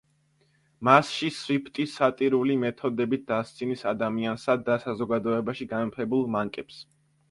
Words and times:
მასში 0.87 1.29
სვიფტი 1.39 1.85
სატირული 1.91 2.57
მეთოდებით 2.65 3.29
დასცინის 3.31 3.87
ადამიანსა 3.95 4.59
და 4.67 4.83
საზოგადოებაში 4.91 5.73
გამეფებულ 5.79 6.31
მანკებს. 6.39 6.87